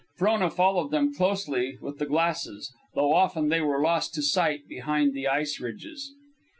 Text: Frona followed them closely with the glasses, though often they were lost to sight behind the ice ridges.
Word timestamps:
Frona 0.15 0.49
followed 0.49 0.89
them 0.89 1.13
closely 1.13 1.77
with 1.79 1.99
the 1.99 2.07
glasses, 2.07 2.73
though 2.95 3.13
often 3.13 3.49
they 3.49 3.61
were 3.61 3.79
lost 3.83 4.15
to 4.15 4.23
sight 4.23 4.67
behind 4.67 5.13
the 5.13 5.27
ice 5.27 5.59
ridges. 5.59 6.15